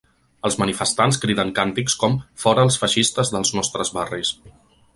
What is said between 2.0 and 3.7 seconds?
com ‘Fora els feixistes dels